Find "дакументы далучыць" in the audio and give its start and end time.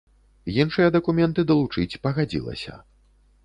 0.95-1.99